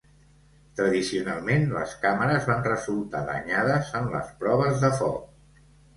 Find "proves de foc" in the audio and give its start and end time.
4.43-5.65